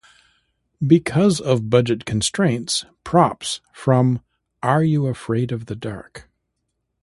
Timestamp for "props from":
3.03-4.21